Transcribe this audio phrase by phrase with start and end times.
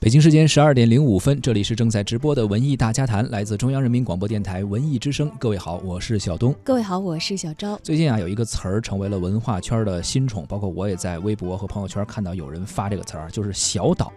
[0.00, 5.30] 北京时间十二点零五分，这里是正在直播的文艺大家谈，来自中央人民广播电台文艺之声。
[5.38, 6.54] 各位好，我是小东。
[6.64, 7.78] 各位好，我是小昭。
[7.82, 14.10] 最近啊，有一个词儿成为了文化圈的新宠，包括我也在微博和朋友圈看到有人发这个词儿，就是“小岛”。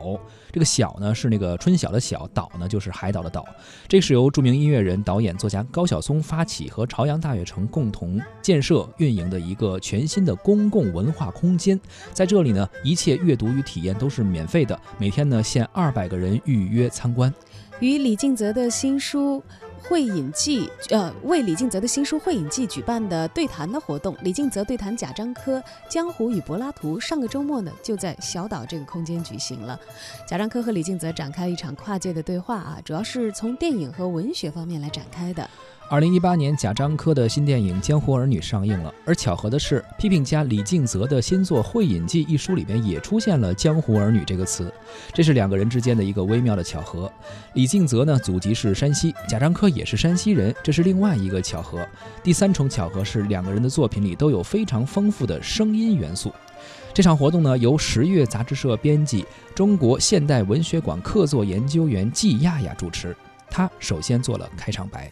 [0.54, 3.46] 这个“小”呢是那个春晓的“晓”，“岛”呢就是海岛的“岛”。
[3.86, 11.78] 这是由著名音乐人、导演、作家高晓松发起，和朝阳大悦城共同建设运营的一个全新的公共文化空间。
[12.14, 16.40] 在这里呢，一切阅读与体验都是免费的，每天呢限二百个人。
[16.46, 17.34] 预约参观，
[17.80, 19.44] 与李静泽的新书
[19.90, 25.60] 《会影记》呃，为李静泽的新书《会影记》举办的对谈的活动，李静泽对谈贾樟柯
[25.90, 29.80] 《江湖与柏拉图》，上个周末呢就在小岛这个空间举行了。
[30.28, 35.50] 贾樟柯和李静泽展开了一场跨界的对话啊，主要是从电影和文学方面来展开的。
[35.94, 44.74] 二零一八年，贾樟柯的新电影《江湖儿女》上映了，而巧合的是，批评家李敬泽的新作《会隐记》一书里边也出现了“江湖儿女”这个词，
[45.14, 47.12] 这是两个人之间的一个微妙的巧合。
[47.54, 51.88] 李敬泽呢，祖籍是山西，贾樟柯也是山西人，这是另外一个巧合。
[52.24, 56.34] 第三重巧合是，两个人的作品里都有非常丰富的声音元素。
[56.92, 63.16] 这场活动呢，由十月杂志社编辑、中国现代文学馆客座研究员季亚亚主持，
[63.48, 65.12] 他首先做了开场白。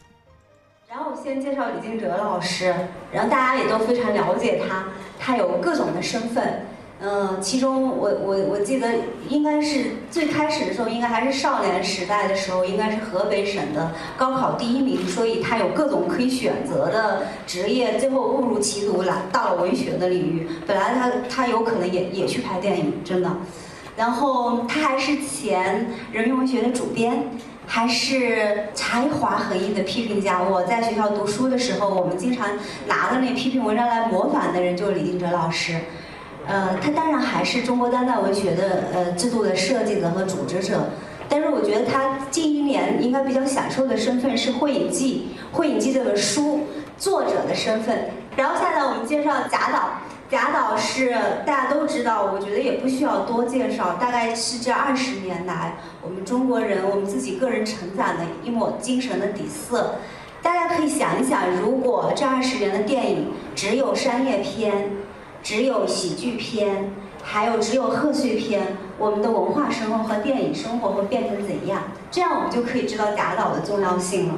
[1.23, 2.73] 先介绍李金哲老师，
[3.11, 4.85] 然后大家也都非常了解他，
[5.19, 6.65] 他有各种的身份，
[6.99, 8.87] 嗯，其中我我我记得
[9.29, 20.47] 应该是最开始的时候，应该还是少年时代的时候，应该是河北省的高考第一名，所以他有各种可以选择的职业，最后误入歧途来到了文学的领域。
[20.65, 23.29] 本来他他有可能也也去拍电影，真的，
[23.95, 27.25] 然后他还是前人民文学的主编。
[27.73, 30.43] 还是才华横溢的批评家。
[30.43, 32.45] 我在学校读书的时候，我们经常
[32.85, 35.79] 拿的那批评文章来模仿的人就是李敬哲老师。
[36.45, 40.89] 呃，他当然还是中国当代文学的呃制度的设计者和组织者。
[41.29, 48.09] 但是我觉得他近一年应该比较享受的身份是《会影记》《会影记》这本书作者的身份。
[48.35, 49.91] 然后现在我们介绍贾导。
[50.31, 51.13] 贾导是
[51.45, 59.95] 大家都知道，我觉得也不需要多介绍，大概是这二十年来我们中国人我们自己个人成长的一抹精神的底色。
[60.41, 64.91] 大家可以想一想，如果这二十年的电影只有商业片，
[65.43, 71.83] 只有喜剧片，还有只有贺岁片，我们的文化生活和电影生活会变成怎样？
[72.09, 74.35] 这样我们就可以知道贾导的重要性了。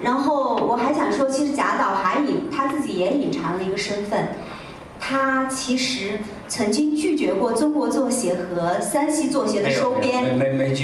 [0.00, 4.28] 然后我还想说，其实贾导还隐他自己也隐藏了一个身份。
[5.00, 10.38] 他其实曾经拒绝过中国作协和山西作协的收编，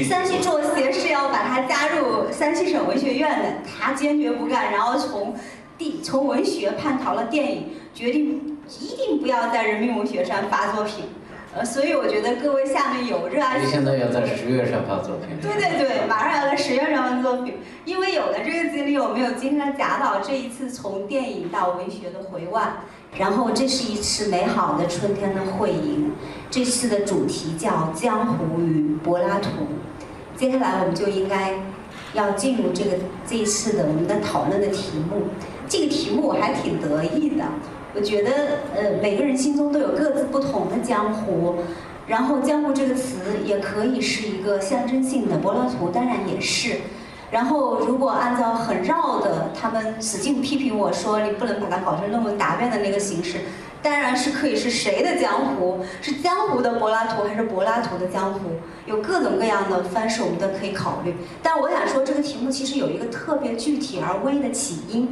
[0.05, 5.35] 山西作协是要把他加入山西省文学院的，他坚决不干，然后从
[5.77, 11.05] 地从文学叛逃了电影，决定一定不要在人民文学上发作品。
[11.57, 13.61] 呃，所以我觉得各位下面有热爱。
[13.61, 15.39] 你现在要在十月上发作品。
[15.41, 17.55] 对对对，马上要在十月上发作品，
[17.85, 22.79] 因为有了这个经历，我们有今天的贾导这一次从电影到文学的回望，
[23.17, 26.11] 然后这是一次美好的春天的会迎，
[26.51, 29.51] 这次的主题叫江湖与柏拉图，
[30.37, 31.55] 接下来我们就应该
[32.15, 35.29] 要进入这个这一次的我们的讨论的题目，
[35.69, 37.45] 这个题目我还挺得意的。
[37.95, 38.31] 我觉得，
[38.75, 41.57] 呃，每个人心中都有各自不同的江湖，
[42.09, 46.81] 然后“江湖”这个词也可以是一个象征性的，柏拉图当然也是。
[47.31, 53.39] 然后，如果按照很绕的，他们使劲批评我说你不能把它搞成论文答辩的那个形式，
[53.81, 55.79] 当然是可以是谁的江湖？
[56.01, 58.41] 是江湖的柏拉图，还是柏拉图的江湖？
[58.87, 61.15] 有各种各样的方式，我们都可以考虑。
[61.43, 65.09] 但我想说，这个题目其实有一个特别具体而微的起因。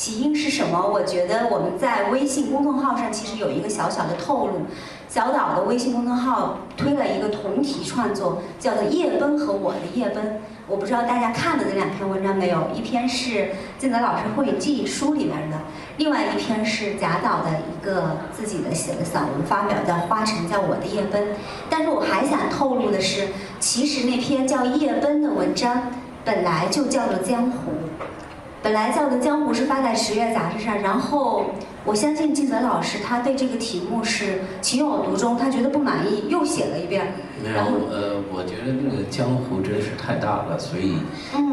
[0.00, 0.88] 起因是什么？
[0.90, 4.62] 我觉得我们在微信公众号上其实有一个小小的透露。
[5.10, 10.24] 小岛的微信公众号推了一个同题创作，叫做《夜奔和我的夜奔》。
[10.66, 12.68] 我不知道大家看了这两篇文章没有？
[12.74, 15.58] 一篇是金泽老师《会记》书里面的，
[15.98, 21.22] 另外一篇是贾岛的一个自己的写的散文发表在《花城》，叫《我的夜奔》。
[21.68, 23.28] 但是我还想透露的是，
[23.58, 25.92] 其实那篇叫《夜奔》的文章
[26.24, 27.72] 本来就叫做《江湖》。
[28.62, 31.46] 本来叫的《江湖》是发在十月杂志上，然后
[31.82, 37.10] 我相信静泽老师他对这个题目是情有独钟，他觉得不满意，又写了一遍。
[37.54, 40.98] 然后，呃，我觉得那个《江湖》真是太大了，所以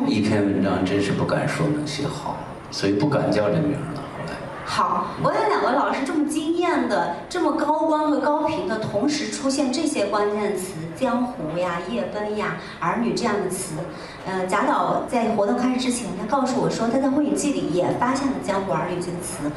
[0.05, 2.35] 一篇文章真是不敢说能写好，
[2.71, 3.96] 所以不敢叫这名了。
[4.69, 13.75] 好，我有两位老师这么惊艳的、这么高光和高频的同时出现这些关键词，江湖呀、夜奔呀、儿女这样的词。
[14.25, 19.49] 呃，贾导在活动开始之前，他告诉我说他在《会影记》里也发现了“江湖儿女”这个词。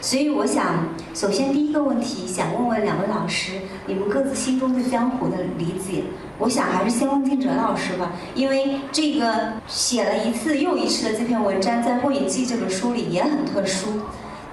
[0.00, 3.52] 所以我想，首先第一个问题想问问两位老师，
[3.86, 6.04] 你们各自心中对江湖的理解。
[6.38, 13.88] 我想还是先问金哲老师吧，因为这个写了一次又一次的这篇文章，在《会影记》这本书里也很特殊。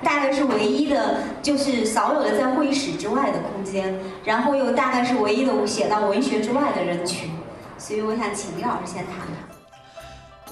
[0.06, 3.92] 大概是唯一的，就是少有的在会议室之外的空间，
[4.24, 7.32] 然后又大概是唯一的写到文学之外的人群，
[7.80, 9.36] 所以我想请李老师先谈谈。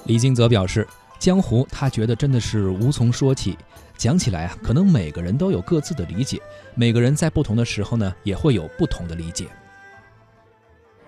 [0.05, 0.87] 李金泽表示，
[1.19, 3.55] 江湖他觉得真的是无从说起，
[3.95, 6.41] 讲起来啊，可能每个人都有各自的理解，
[6.73, 9.45] 每个人在不同的时候呢，也会有不同的理解。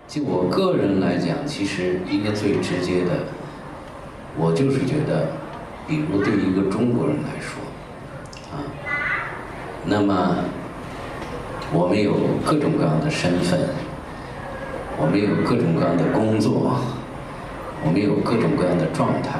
[0.07, 3.25] 就我个人来讲，其实一个最直接的，
[4.37, 5.29] 我就是觉得，
[5.87, 7.64] 比如对一个中国人来说。
[9.87, 10.37] 那么，
[11.71, 13.59] 我们有各种各样的身份，
[14.97, 16.75] 我们有各种各样的工作，
[17.85, 19.39] 我们有各种各样的状态。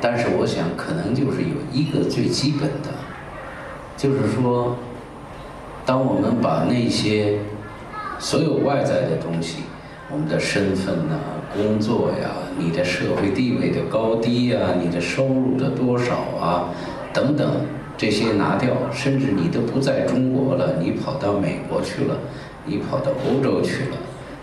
[0.00, 2.88] 但是，我想可能就是有一个最基本的，
[3.94, 4.74] 就是说，
[5.84, 7.38] 当我们把那些
[8.18, 9.64] 所有外在的东西，
[10.10, 11.18] 我们的身份呐、
[11.54, 16.70] 工作呀、你的社会地位的高低呀、你的收入的多少啊
[17.12, 17.46] 等等。
[18.02, 22.18] 这些拿掉，甚至你都不在中国了，你跑到美国去了，
[22.66, 23.96] 你跑到欧洲去了，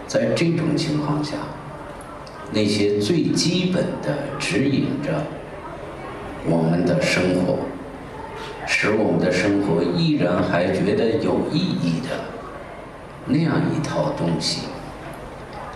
[0.08, 1.36] 在这种情况下，
[2.54, 5.26] 那些最基本的指引着
[6.46, 7.58] 我们的生活，
[8.66, 12.16] 使我们的生活依然还觉得有意义的
[13.26, 14.62] 那样一套东西，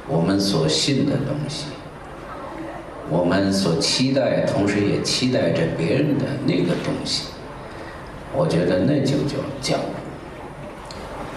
[0.07, 1.65] 我们所信的东西，
[3.09, 7.32] 我们所期待，同时也期待着别人的那个东西。
[8.35, 9.85] 我觉得那就叫江湖。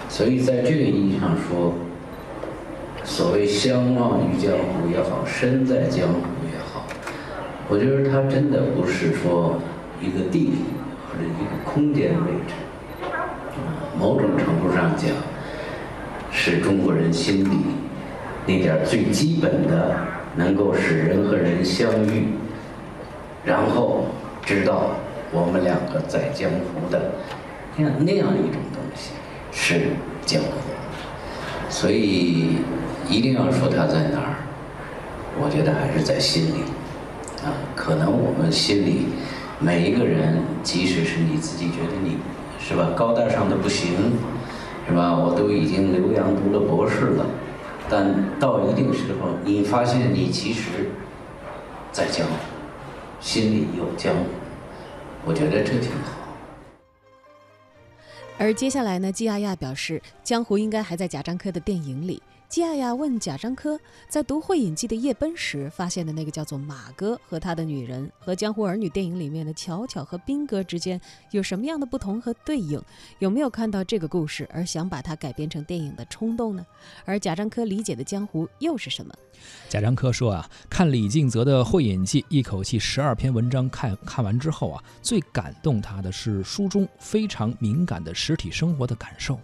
[0.09, 1.73] 所以在这个意义上说，
[3.03, 6.21] 所谓相忘于江湖也好，身在江湖
[6.51, 6.87] 也好，
[7.69, 9.61] 我觉得它真的不是说
[10.01, 10.57] 一个地理
[11.07, 12.55] 或者一个空间位置，
[13.99, 15.09] 某种程度上讲，
[16.31, 17.57] 是中国人心里
[18.47, 19.95] 那点最基本的，
[20.35, 22.29] 能够使人和人相遇，
[23.45, 24.05] 然后
[24.43, 24.91] 知道。
[25.31, 27.11] 我们两个在江湖的，
[27.75, 29.11] 那样那样一种东西
[29.51, 29.89] 是
[30.25, 30.49] 江湖，
[31.69, 32.57] 所以
[33.09, 34.35] 一定要说它在哪儿，
[35.39, 36.61] 我觉得还是在心里，
[37.43, 39.07] 啊，可能我们心里
[39.59, 42.17] 每一个人，即使是你自己觉得你
[42.59, 44.13] 是吧高大上的不行，
[44.87, 45.13] 是吧？
[45.13, 47.25] 我都已经留洋读了博士了，
[47.89, 50.89] 但到一定时候，你发现你其实，
[51.91, 52.33] 在江湖，
[53.19, 54.23] 心里有江湖。
[55.27, 56.13] 我觉得这挺好。
[58.37, 62.23] 而接下来呢，季亚亚表示，江湖应该还在贾樟柯的电影里。
[62.49, 63.77] 季亚亚问贾樟柯，
[64.07, 70.99] 在读《会影记》的夜奔时发现的那个叫做马哥和他的女人，和《江湖儿女》电影里面的巧巧和斌哥之间
[71.31, 72.81] 有什么样的不同和对应？
[73.19, 76.65] 有没有看到这个故事而想把它改编成电影的冲动呢？
[77.03, 79.13] 而贾樟柯理解的江湖又是什么？
[79.67, 89.37] 贾樟柯说啊，看李敬泽的《会影记》，一口气十二篇文章看看完之后啊，最感动他的是书中非常敏感的实体生活的感受。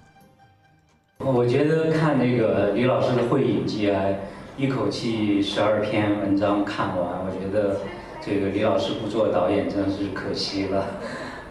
[1.19, 4.01] 我觉得看那个李老师的《会影记》啊，
[4.57, 7.77] 一口气十二篇文章看完，我觉得
[8.21, 10.86] 这个李老师不做导演真是可惜了，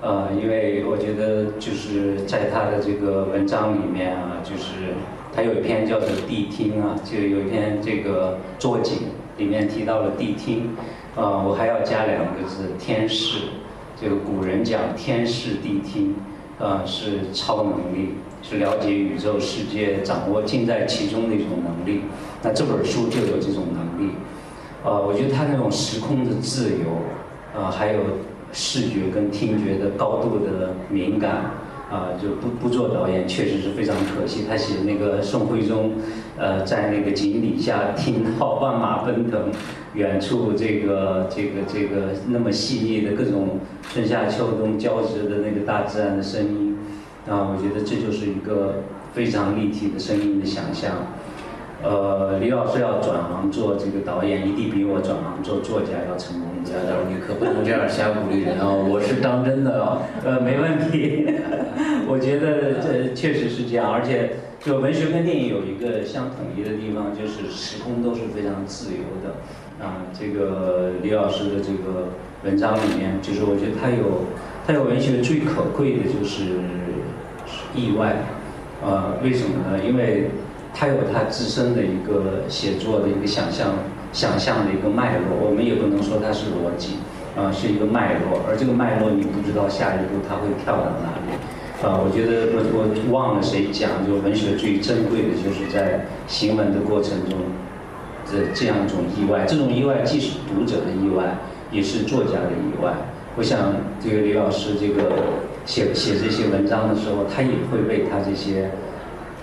[0.00, 4.94] 呃，因为我觉得就是在他的这个文章里面啊，就是
[5.34, 8.98] 他有一篇叫做《谛听》啊，就有一篇这个作景
[9.38, 10.70] 里面提到了谛听，
[11.16, 13.38] 啊，我还要加两个字“天视”，
[13.98, 16.14] 这个古人讲“天视谛听”，
[16.60, 18.16] 啊，是超能力。
[18.42, 22.02] 是了解宇宙世界，掌握尽在其中的一种能力。
[22.42, 24.12] 那这本书就有这种能力。
[24.84, 26.98] 呃，我觉得他那种时空的自由，
[27.56, 28.00] 呃，还有
[28.52, 31.52] 视觉跟听觉的高度的敏感，
[31.88, 34.44] 啊，就不不做导演确实是非常可惜。
[34.48, 35.92] 他写那个宋徽宗，
[36.36, 39.40] 呃，在那个井底下 听到万马奔腾，
[39.94, 46.71] 远处这个这个这个那么细腻的各种春夏秋冬交织的那个大自然的声音。
[47.28, 50.90] 啊，我觉得这就是一个非常立体的声音的想象。
[51.82, 56.48] 呃，李老师要转行做这个导演，一定比我转行做作家要成功。
[56.64, 58.70] 贾导，你可不能这样瞎鼓励人啊！
[58.70, 60.02] 我是当真的啊。
[60.24, 61.26] 呃，没问题。
[62.06, 69.84] 我觉得这确实是这样，而且就文学跟电影有一个相统一的地方，就是时空都是非常自由的。
[69.84, 72.10] 啊，这个李老师的这个
[72.44, 74.26] 文章里面，就是我觉得他有。
[74.64, 76.44] 他有文学最可贵的就是
[77.74, 78.16] 意外，
[78.82, 79.82] 呃，为什么呢？
[79.84, 80.30] 因为
[80.74, 83.74] 他有他自身的一个写作的一个想象、
[84.12, 86.96] 想象的一个脉络，我们也不能说它是逻辑，
[87.36, 91.32] 啊，是一个脉络，而这个脉络你不知道下一步它会跳到哪里，
[91.84, 97.38] 啊，我觉得我我忘了谁讲，就文学最珍贵的就是在行文的过程中
[98.32, 101.36] 的这样一种意外，这种意外既是读者的意外，
[101.70, 102.92] 也是作家的意外。
[103.36, 105.04] 我想这个李老师这个
[105.64, 108.70] 写写这些文章的时候，他也会被他这些。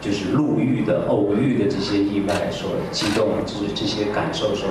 [0.01, 4.69] 就是路遇的、偶遇的这些意外所激动，就是这些感受所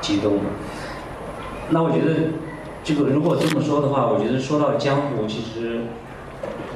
[0.00, 0.38] 激动。
[1.70, 2.30] 那我觉得，
[2.84, 5.80] 这个如果这么说的话，我觉得说到江湖，其实，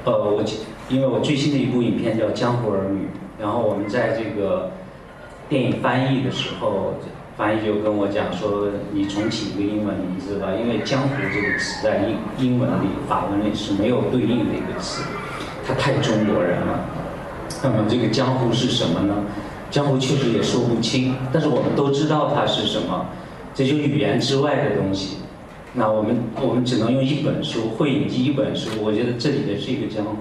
[0.05, 0.43] 呃，我
[0.88, 3.02] 因为我最新的一部影片叫《江湖儿女》，
[3.41, 4.73] 然后我们在这个
[5.49, 6.95] 电影翻译的时候，
[7.42, 15.02] 翻译就跟我讲说，你重启一个英文名字吧，因为“江湖”这个词在英英文里、法文里是没有对应的一个词，
[15.66, 16.84] 它太中国人了。
[17.61, 19.25] 那么这个江湖是什么呢？
[19.72, 23.06] 江湖确实也说不清，但是我们都知道它是什么，
[23.52, 25.16] 这就是语言之外的东西。
[25.75, 30.12] 那我们我们只能用一本书《会影记》一本书，我觉得这里的是一个江湖。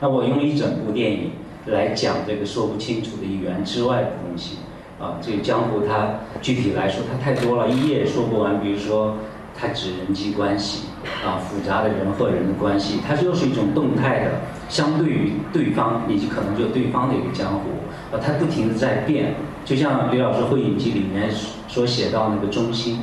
[0.00, 1.30] 那我用一整部电影
[1.66, 4.56] 来讲这个说不清楚的语言之外的东西。
[5.00, 8.60] 啊，这个江湖它具体来说它太多了，一页说不完。
[8.60, 9.16] 比如说。
[9.58, 10.84] 它指人际关系
[11.24, 14.32] 啊，复杂的人和人的关系，它又是一种动态的，
[14.68, 17.70] 相对于对方，以及可能就对方的一个江湖
[18.14, 19.34] 啊，它不停的在变。
[19.64, 21.30] 就像李老师《会影记》里面
[21.68, 23.00] 所写到那个中心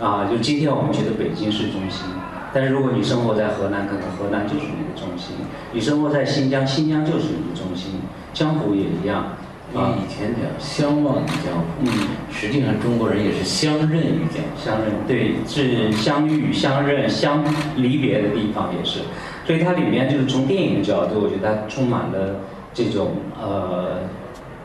[0.00, 2.06] 啊，就今天我们觉得北京是中心，
[2.54, 5.36] 但是如果你生活在河南，可能河南就是你的中心；
[5.70, 8.00] 你生活在新疆，新疆就是你的中心。
[8.32, 9.26] 江湖也一样。
[9.72, 11.92] 啊，以前讲相忘于江湖，嗯，
[12.32, 14.90] 实际上中国人也是相认于江湖，相认。
[15.06, 17.44] 对，是相遇、相认、相
[17.76, 18.98] 离别的地方也是，
[19.46, 22.34] 所以它里面就是从电影的角度，我觉得它充满了
[22.74, 24.00] 这种呃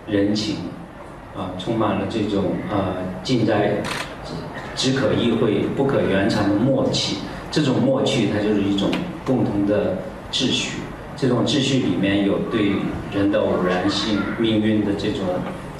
[0.07, 0.55] 人情，
[1.37, 3.73] 啊，充满了这种呃近在
[4.75, 7.17] 只可意会不可言传的默契，
[7.51, 8.89] 这种默契它就是一种
[9.23, 9.95] 共同的
[10.31, 10.79] 秩序。
[11.15, 12.73] 这种秩序里面有对
[13.13, 15.21] 人的偶然性、命运的这种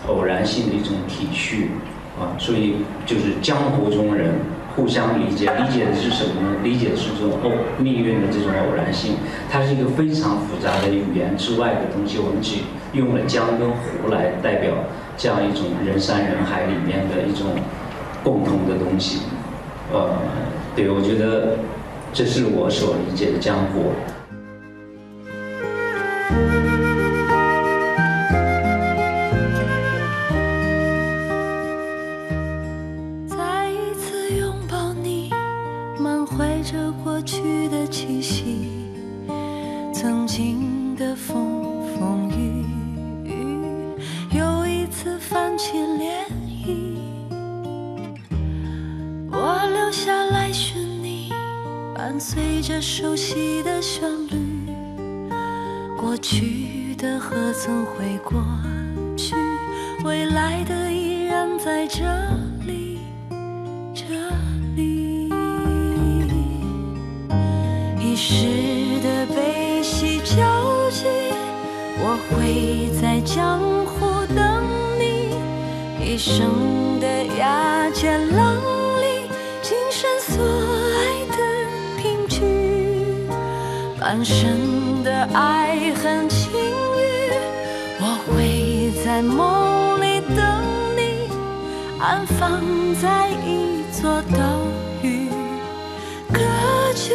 [0.07, 1.67] 偶然性的一种体恤
[2.17, 2.75] 啊，所以
[3.05, 4.33] 就是江湖中人
[4.75, 6.55] 互相理解，理解的是什么呢？
[6.63, 9.15] 理解的是这种偶命运的这种偶然性，
[9.49, 12.17] 它是一个非常复杂的语言之外的东西。
[12.17, 12.55] 我们只
[12.93, 14.71] 用了江跟湖来代表
[15.17, 17.47] 这样一种人山人海里面的一种
[18.23, 19.19] 共同的东西。
[19.91, 20.17] 呃，
[20.75, 21.57] 对，我觉得
[22.13, 23.91] 这是我所理解的江湖。
[37.15, 38.43] 过去的气息，
[39.93, 41.63] 曾经的风
[41.97, 42.65] 风雨
[43.23, 46.25] 雨，又一次泛起涟
[46.65, 46.75] 漪。
[49.31, 51.31] 我留下来寻你，
[51.95, 54.69] 伴随着熟悉的旋律。
[55.97, 58.43] 过去的何曾会过
[59.15, 59.33] 去？
[60.03, 62.03] 未来的依然在这
[73.35, 74.63] 江湖等
[74.97, 75.35] 你。
[76.01, 77.05] 一生的
[77.37, 78.55] 崖尖浪
[79.01, 79.29] 里，
[79.61, 80.41] 今生所
[80.95, 81.37] 爱的
[81.97, 82.39] 凭据，
[83.99, 85.03] 半生。
[85.03, 87.29] 的爱恨情欲，
[87.99, 90.63] 我会在梦里等
[90.97, 91.29] 你，
[91.99, 92.59] 安放
[92.95, 94.39] 在一座岛
[95.03, 95.29] 屿，
[96.33, 96.39] 隔
[96.95, 97.13] 绝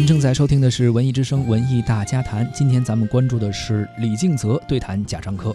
[0.00, 5.54] 您正在收听的是《文艺之声·文艺大家谈》，今天咱们关注的是李敬泽对谈贾樟柯。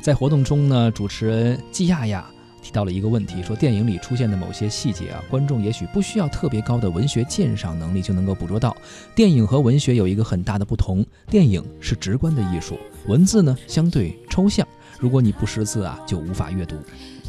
[0.00, 2.24] 在活动中呢，主持人季亚亚。
[2.62, 8.74] 提到了一个问题，说电影里出现的某些细节啊，观众也许不需要特别高的文学鉴赏能力就能够捕捉到。
[9.14, 14.66] 电影和文学有一个很大的不同，电影是直观的艺术，文字呢相对抽象，
[14.98, 16.76] 如果你不识字啊，就无法阅读。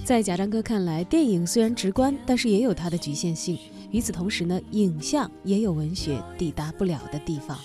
[0.06, 3.58] 在贾樟柯看来，电影虽然直观，但是也有它的局限性。
[3.94, 7.56] 与此同时呢，影像也有文学抵达不了的地方。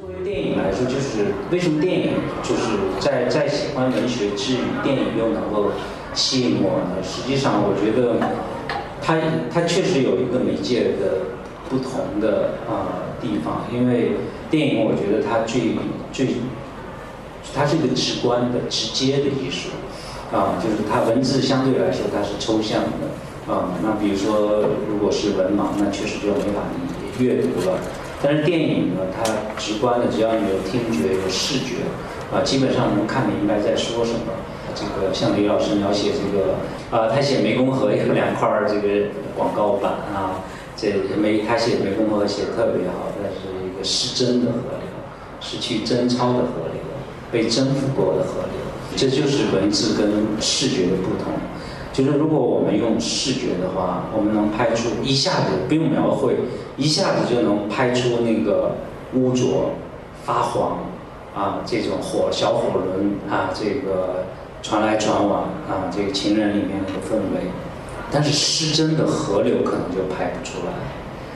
[0.00, 5.72] 作为电影来说，就是为什么电影就是在在喜欢文学之余，电影又能够
[6.14, 6.96] 吸引我呢？
[7.02, 8.18] 实际上，我觉得
[9.02, 9.20] 它
[9.52, 11.26] 它确实有一个媒介的
[11.68, 14.12] 不同的啊地方，因为
[14.50, 15.76] 电影我觉得它最
[16.10, 16.36] 最
[17.54, 19.68] 它是一个直观的、直接的艺术
[20.32, 23.12] 啊，就是它文字相对来说它是抽象的
[23.46, 23.74] 啊。
[23.82, 26.62] 那比如说，如果是文盲，那确实就没法
[27.18, 27.78] 阅读了。
[28.22, 29.24] 但是电影呢，它
[29.58, 31.84] 直观的，只要你有听觉、有视觉，
[32.32, 34.32] 啊，基本上能看明白在说什么。
[34.74, 36.56] 这个像李老师描写这个，
[36.90, 40.42] 啊，他写湄公河有两块这个广告板啊，
[40.74, 44.88] 这湄他写湄公河写特别好，但是一个失真的河流，
[45.40, 46.82] 是去贞操的河流，
[47.30, 48.58] 被征服过的河流。
[48.96, 50.10] 这就是文字跟
[50.40, 51.34] 视觉的不同。
[51.94, 56.36] 就是如果我们用视觉的话，我们能拍出一下子不用描绘，
[56.76, 58.76] 一下子就能拍出那个
[59.14, 59.70] 污浊、
[60.26, 60.80] 发黄
[61.34, 64.26] 啊这种火小火轮啊这个。
[64.66, 67.50] 传来传往啊，这个情人里面的氛围，
[68.10, 70.72] 但是失真的河流可能就拍不出来。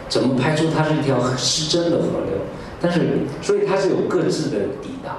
[0.08, 2.38] 怎么拍出它是一条失真的河流？
[2.80, 5.10] 但是，所以它是有各自的抵达，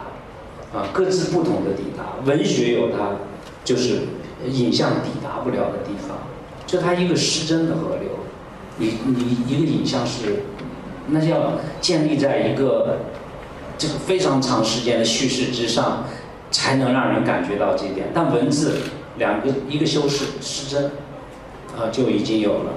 [0.75, 2.15] 啊，各自不同的抵达。
[2.25, 3.11] 文学有它
[3.63, 3.99] 就是
[4.43, 5.11] 影像抵
[5.43, 6.17] 不了的地方，
[6.65, 8.09] 就它一个失真的河流，
[8.77, 10.43] 你你一个影像是，
[11.07, 12.99] 那要建立在一个
[13.77, 16.05] 这个非常长时间的叙事之上。
[16.51, 18.79] 才能让人感觉到这点，但文字
[19.19, 20.85] 两个一个修饰失真，
[21.77, 22.71] 啊就已经有了。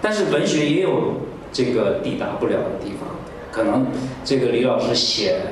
[0.00, 1.12] 但是文学也有
[1.52, 3.06] 这个抵达不了的地方，
[3.52, 3.86] 可能
[4.24, 5.42] 这个李老师写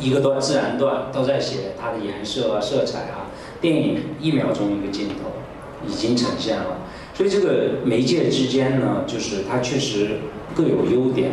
[0.00, 3.28] 一个段自然段都在写它的颜色啊、色彩啊，
[3.60, 5.14] 电影一秒钟一个镜头
[5.86, 6.78] 已经呈现了。
[7.14, 10.20] 所以这个媒介之间呢，就是它确实
[10.54, 11.32] 各有优点。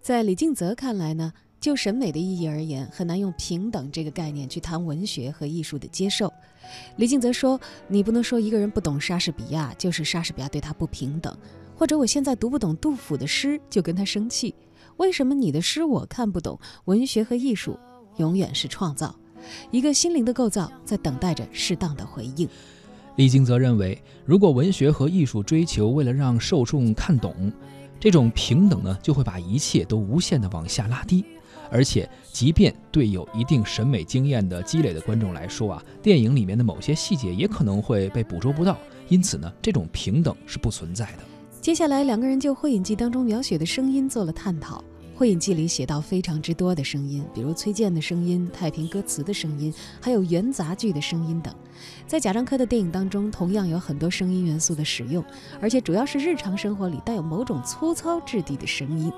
[0.00, 1.32] 在李静泽看来呢？
[1.60, 6.32] 就审美的意义而言，很难用平等这个概念去谈文学和艺术的接受。
[6.96, 11.32] 李静泽说：“你不能说一个人不懂莎士比亚，就是莎士比亚对他不平等；
[11.76, 14.52] 或者我现在读不懂杜甫的诗，就跟他生气。
[14.96, 16.58] 为什么你的诗我看不懂？
[16.86, 17.78] 文学和艺术
[18.16, 19.14] 永远是创造，
[19.70, 22.48] 一个心灵的构造，在等待着适当的回应。”
[23.16, 27.52] 李敬则认为，如果文学和艺术追求为了让受众看懂，
[28.00, 31.24] 这种平等呢，就会把一切都无限的往下拉低。
[31.70, 38.76] 而且，即便对有一定审美经验的积累的观众来说啊，电影里面的某些细节也可能会被捕捉不到。
[39.08, 41.18] 因此呢，这种平等是不存在的。
[41.60, 44.78] 接下来，两个人就《会影记》当中描写的声音做了探讨。
[45.14, 51.54] 《会影记》里写到非常之多的声音，比如崔健的声音、太平歌词的声音，还有元杂剧的声音等。
[52.06, 55.24] 在贾樟柯的电影当中，同样有很多声音元素的使用，
[55.60, 59.12] 而且主要是日常生活里带有某种粗糙质地的声音。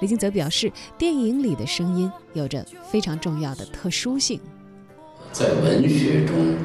[0.00, 4.40] 李金泽表示，电影里的声音有着非常重要的特殊性。
[5.32, 6.56] 在文学中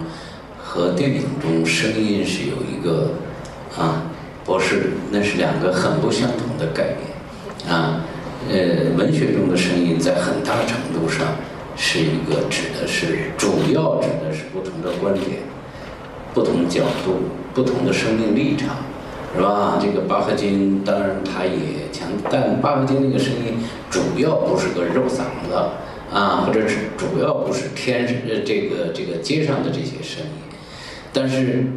[0.57, 3.13] 和电影中，声音是有一个
[3.77, 4.03] 啊，
[4.45, 8.05] 不是，那是两个很不相同的概念啊。
[8.49, 11.35] 呃，文学中的声音在很大程度上
[11.77, 15.41] 是一个指的是主要指的是不同的观点、
[16.33, 18.77] 不同角度、不同的生命立场，
[19.35, 19.77] 是吧？
[19.79, 25.53] 这个巴赫金当然他也强，但巴赫金那个声音主要不是个肉嗓子
[26.11, 30.57] 啊，或者是主要不是天呃这个这个街上的这些声音，
[31.13, 31.67] 但是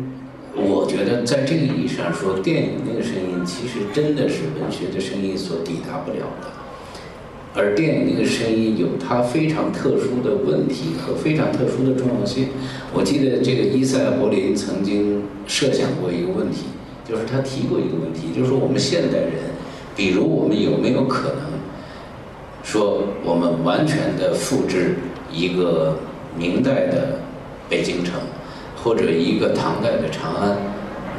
[0.54, 6.48] 我觉得在这个意义上说，电影那个声音其实真的是文学的声音所抵达不了的。
[7.54, 12.48] 而电影那个声音有它非常特殊的问题和非常特殊的重要性。
[12.94, 16.64] 我记得这个伊塞柏林曾经设想过一个问题，
[17.06, 19.52] 就是他提过一个问题，就是说我们现代人，
[19.94, 21.52] 比如我们有没有可能
[22.62, 24.96] 说我们完全的复制
[25.30, 25.98] 一个
[26.34, 27.20] 明代的
[27.68, 28.14] 北京城，
[28.82, 30.56] 或者一个唐代的长安？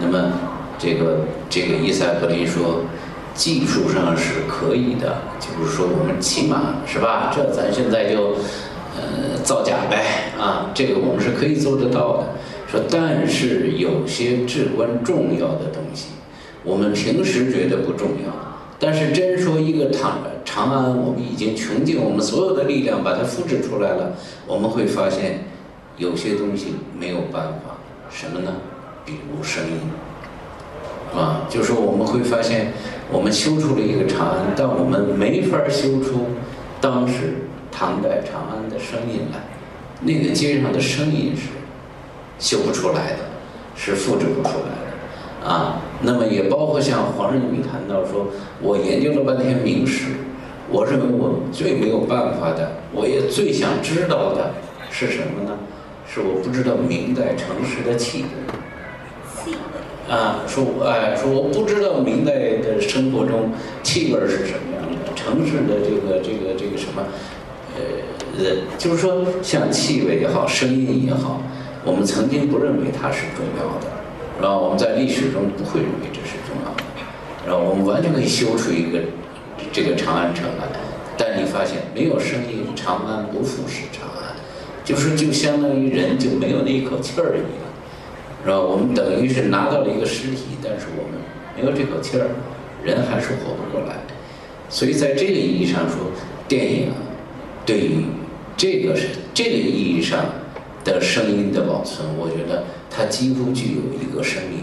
[0.01, 0.31] 那么
[0.79, 2.81] 这个这个伊塞尔柏林说。
[3.35, 7.33] 技术上是可以的，就是说我们起码是吧？
[7.35, 8.35] 这咱现在就
[8.95, 12.25] 呃造假呗啊，这个我们是可以做得到的。
[12.67, 16.09] 说但是有些至关重要的东西，
[16.63, 18.31] 我们平时觉得不重要，
[18.77, 24.13] 但是真说一个长长安，我们已经穷尽我们所有的力量把它复制出来了，
[24.45, 25.45] 我们会发现
[25.97, 27.77] 有些东西没有办法，
[28.11, 28.53] 什么呢？
[29.03, 29.79] 比如声音。
[31.15, 32.73] 啊，就是说我们会发现，
[33.11, 36.25] 我们修出了一个长安，但我们没法修出
[36.81, 39.39] 当时唐代长安的声音来。
[40.01, 41.49] 那个街上的声音是
[42.39, 43.19] 修不出来的，
[43.75, 45.49] 是复制不出来的。
[45.49, 48.27] 啊，那么也包括像黄仁宇谈到说，
[48.61, 50.07] 我研究了半天明史，
[50.69, 54.53] 我认为我最没有办法的，我也最想知道的
[54.89, 55.57] 是什么呢？
[56.05, 58.27] 是我不知道明代城市的气质。
[60.09, 63.51] 啊，说哎，说我不知道明代的生活中
[63.83, 67.03] 气味是什么样的，城市的这个这个这个什么，
[68.37, 68.43] 呃，
[68.77, 71.41] 就是说像气味也好，声音也好，
[71.85, 73.87] 我们曾经不认为它是重要的，
[74.41, 76.83] 然后我们在历史中不会认为这是重要的，
[77.47, 78.99] 然后我们完全可以修出一个
[79.71, 80.67] 这个长安城来。
[81.15, 84.35] 但你发现没有声音，长安不复是长安，
[84.83, 87.63] 就是就相当于人就没有那一口气儿一样，
[88.43, 91.19] 是吧我们等于是拿到了一个尸体，但是我们
[91.55, 92.29] 没有这口气儿，
[92.83, 93.97] 人还是活不过来。
[94.69, 96.11] 所以在这个意义上说，
[96.47, 96.91] 电影
[97.65, 98.05] 对于
[98.57, 100.25] 这个是这个意义上。
[100.85, 104.59] 的声音的保存，我觉得它几乎具有一个生命。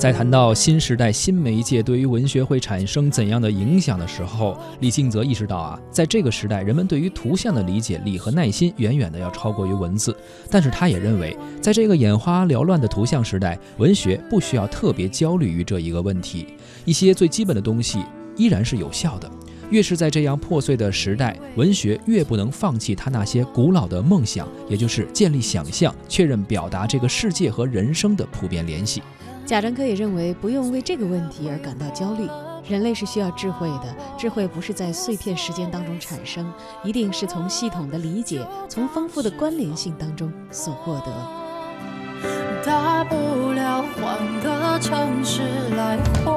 [0.00, 10.16] 在谈到新时代新媒介对于文学会产生怎样的影响的时候，李敬泽意识到啊，在这个时代，人们对于图像的理解力和耐心远远的要超过于文字。
[10.50, 16.46] 但是他也认为，在这个眼花缭乱的图像时代，文学不需要特别焦虑于这一个问题，
[16.86, 18.02] 一些最基本的东西
[18.38, 19.30] 依然是有效的。
[19.68, 29.02] 越是在这样破碎的时代，文学越不能放弃他那些古老的梦想，也就是建立想象、确认表达这个世界和人生的普遍联系。
[29.50, 32.24] 贾樟柯也认为，不用为这个问题而感到焦虑。
[32.68, 36.52] 人类是需要智慧的，智慧不是在碎片时间当中产生，
[36.84, 41.10] 一定是从系统的理解、从丰富的关联性当中所获得。
[42.64, 43.16] 大不
[43.50, 45.42] 了换个城市
[45.76, 46.29] 来活。